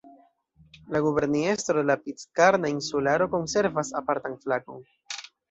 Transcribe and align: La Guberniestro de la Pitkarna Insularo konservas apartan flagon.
La 0.95 1.01
Guberniestro 1.07 1.77
de 1.77 1.83
la 1.89 1.97
Pitkarna 2.07 2.73
Insularo 2.77 3.29
konservas 3.35 3.93
apartan 4.03 4.41
flagon. 4.47 4.83